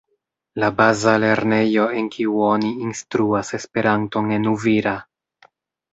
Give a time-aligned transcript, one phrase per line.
[0.61, 4.99] La baza lernejo en kiu oni instruas Esperanton en Uvira.